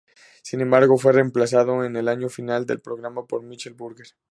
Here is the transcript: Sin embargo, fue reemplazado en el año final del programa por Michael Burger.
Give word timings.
Sin 0.41 0.61
embargo, 0.61 0.97
fue 0.97 1.11
reemplazado 1.13 1.83
en 1.83 1.95
el 1.95 2.07
año 2.07 2.27
final 2.27 2.65
del 2.65 2.81
programa 2.81 3.27
por 3.27 3.43
Michael 3.43 3.75
Burger. 3.75 4.07